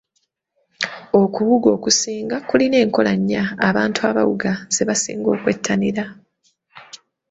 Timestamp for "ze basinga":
4.73-5.27